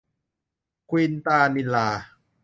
[0.89, 1.89] ควินตานิลลา